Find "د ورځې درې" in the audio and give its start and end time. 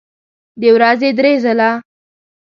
0.61-1.33